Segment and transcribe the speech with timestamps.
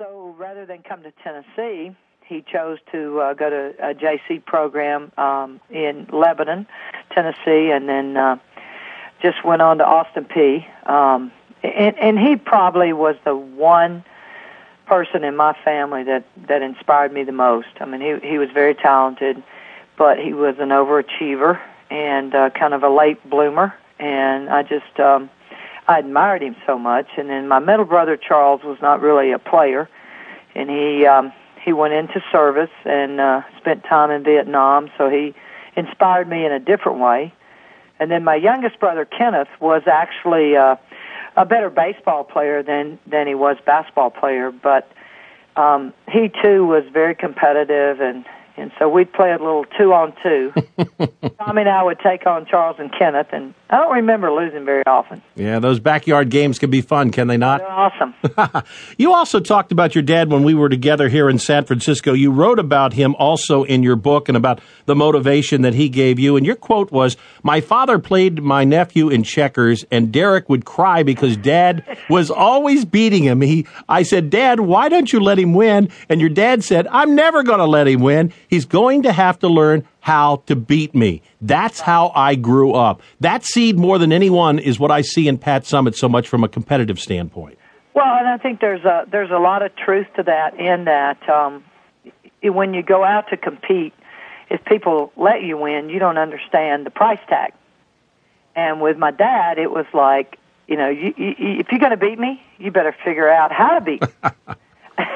[0.00, 5.12] so rather than come to Tennessee, he chose to uh, go to a JC program
[5.18, 6.66] um, in Lebanon,
[7.12, 8.38] Tennessee, and then uh,
[9.20, 10.64] just went on to Austin Peay.
[10.88, 11.30] Um,
[11.62, 14.02] and, and he probably was the one
[14.86, 17.68] person in my family that that inspired me the most.
[17.78, 19.42] I mean, he he was very talented,
[19.98, 21.60] but he was an overachiever
[21.90, 25.28] and uh, kind of a late bloomer, and I just um,
[25.90, 27.08] I admired him so much.
[27.16, 29.88] And then my middle brother Charles was not really a player,
[30.54, 31.32] and he um,
[31.64, 35.34] he went into service and uh, spent time in Vietnam, so he
[35.74, 37.34] inspired me in a different way.
[37.98, 40.76] And then my youngest brother Kenneth was actually uh,
[41.36, 44.88] a better baseball player than than he was basketball player, but
[45.56, 48.24] um, he too was very competitive and
[48.56, 50.52] and so we'd play a little two on two.
[51.38, 54.84] Tommy and I would take on Charles and Kenneth, and I don't remember losing very
[54.86, 55.22] often.
[55.36, 57.60] Yeah, those backyard games can be fun, can they not?
[57.60, 58.14] They're awesome.
[58.98, 62.12] you also talked about your dad when we were together here in San Francisco.
[62.12, 66.18] You wrote about him also in your book and about the motivation that he gave
[66.18, 66.36] you.
[66.36, 71.02] And your quote was, My father played my nephew in checkers, and Derek would cry
[71.02, 73.40] because dad was always beating him.
[73.40, 75.90] He, I said, Dad, why don't you let him win?
[76.08, 78.32] And your dad said, I'm never going to let him win.
[78.50, 81.22] He's going to have to learn how to beat me.
[81.40, 83.00] That's how I grew up.
[83.20, 86.42] That seed, more than anyone, is what I see in Pat Summitt so much from
[86.42, 87.58] a competitive standpoint.
[87.94, 90.58] Well, and I think there's a there's a lot of truth to that.
[90.58, 91.64] In that, um,
[92.42, 93.94] when you go out to compete,
[94.48, 97.52] if people let you win, you don't understand the price tag.
[98.56, 101.96] And with my dad, it was like, you know, you, you, if you're going to
[101.96, 104.08] beat me, you better figure out how to beat me.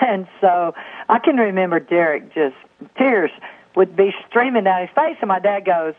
[0.00, 0.74] and so
[1.08, 2.56] I can remember Derek just
[2.96, 3.30] tears
[3.76, 5.94] would be streaming down his face, and my dad goes,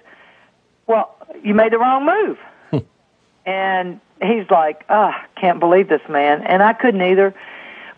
[0.88, 2.84] "Well, you made the wrong move,"
[3.46, 7.34] and he's like, "Ah, oh, can't believe this man," and I couldn't either,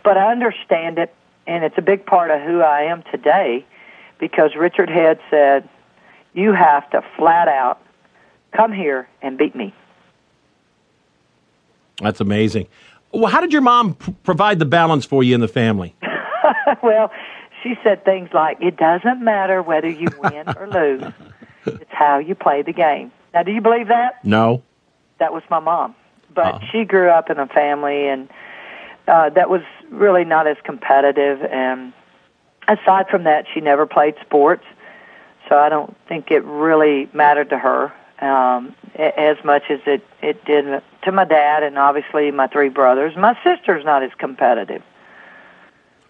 [0.04, 1.14] but I understand it,
[1.48, 3.66] and it's a big part of who I am today,
[4.20, 5.68] because Richard Head said,
[6.34, 7.80] "You have to flat out
[8.52, 9.74] come here and beat me."
[12.02, 12.68] That's amazing.
[13.12, 15.96] Well, how did your mom provide the balance for you in the family?
[16.84, 17.12] well,
[17.64, 21.12] she said things like, "It doesn't matter whether you win or lose;
[21.66, 24.24] it's how you play the game." Now, do you believe that?
[24.24, 24.62] No.
[25.18, 25.96] That was my mom,
[26.34, 26.66] but uh-huh.
[26.72, 28.30] she grew up in a family and
[29.08, 31.42] uh, that was really not as competitive.
[31.44, 31.94] And
[32.68, 34.64] aside from that, she never played sports,
[35.50, 40.44] so I don't think it really mattered to her um, as much as it it
[40.46, 43.16] did to my dad and obviously my three brothers.
[43.18, 44.84] My sister's not as competitive.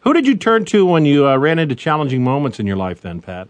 [0.03, 3.01] Who did you turn to when you uh, ran into challenging moments in your life,
[3.01, 3.47] then, Pat?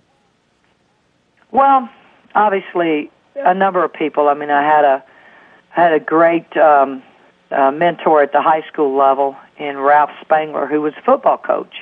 [1.52, 1.90] Well,
[2.36, 4.30] obviously, a number of people.
[4.30, 5.04] I mean, I had a
[5.70, 7.02] had a great um,
[7.50, 11.76] uh, mentor at the high school level in Ralph Spangler, who was a football coach,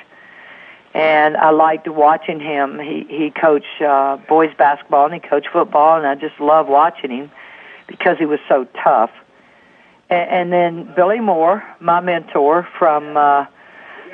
[0.94, 2.78] and I liked watching him.
[2.78, 7.10] He he coached uh, boys basketball and he coached football, and I just loved watching
[7.10, 7.30] him
[7.86, 9.10] because he was so tough.
[10.08, 13.18] And, and then Billie Moore, my mentor from.
[13.18, 13.44] Uh,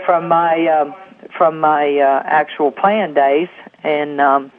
[0.04, 0.94] from my um,
[1.36, 3.48] from my uh, actual playing days
[3.84, 4.52] in um,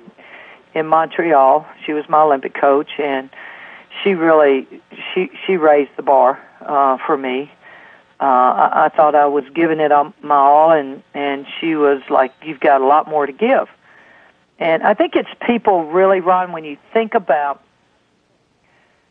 [0.74, 1.66] in Montreal.
[1.86, 3.30] She was my Olympic coach, and
[4.04, 4.68] she really
[5.14, 7.52] she she raised the bar uh, for me.
[8.22, 9.92] Uh, I, I thought I was giving it
[10.22, 13.68] my all, and and she was like, "You've got a lot more to give."
[14.60, 17.64] And I think it's people really, Ron, when you think about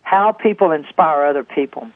[0.02, 1.90] how people inspire other people.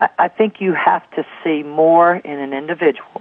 [0.00, 3.19] I, I think you have to see more in an individual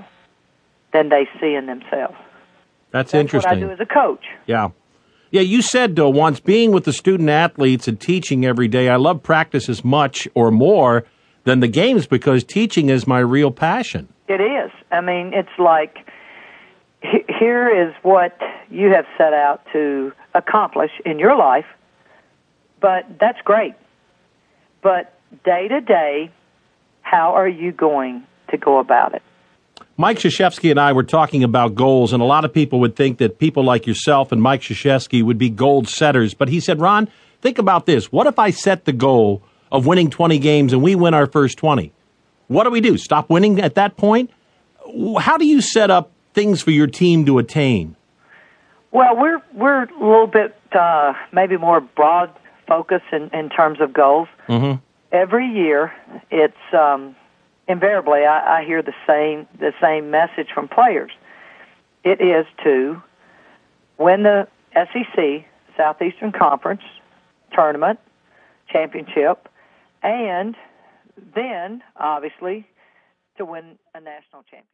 [0.94, 2.16] than they see in themselves.
[2.92, 3.62] That's, That's interesting.
[3.62, 4.26] What I do as a coach.
[4.48, 4.70] Yeah.
[5.32, 8.96] Yeah, you said uh, once being with the student athletes and teaching every day, I
[8.96, 11.06] love practice as much or more
[11.44, 14.08] than the games because teaching is my real passion.
[14.28, 14.72] It is.
[14.92, 15.98] I mean, it's like
[17.02, 18.38] here is what
[18.70, 21.66] you have set out to accomplish in your life,
[22.82, 23.74] but that's great.
[24.82, 25.14] But
[25.46, 26.32] day to day,
[27.02, 29.24] how are you going to go about it?
[30.00, 33.18] Mike Krzyzewski and I were talking about goals, and a lot of people would think
[33.18, 36.34] that people like yourself and Mike Krzyzewski would be goal setters.
[36.34, 37.10] But he said, Ron,
[37.42, 38.10] think about this.
[38.10, 39.44] What if I set the goal
[39.74, 41.92] of winning 20 games and we win our first 20?
[42.48, 42.98] What do we do?
[42.98, 44.32] Stop winning at that point?
[45.20, 47.98] How do you set up things for your team to attain?
[48.92, 52.34] Well, we're we're a little bit uh, maybe more broad
[52.70, 54.30] focus in, in terms of goals.
[54.48, 54.80] Mm-hmm.
[55.12, 55.92] Every year,
[56.32, 57.18] it's um,
[57.70, 61.12] invariably I, I hear the same the same message from players.
[62.04, 63.02] It is to
[63.98, 65.46] win the SEC
[65.78, 66.82] Southeastern Conference
[67.54, 68.00] tournament
[68.70, 69.48] championship,
[70.04, 70.56] and
[71.36, 72.68] then obviously
[73.38, 74.66] to win a national championship.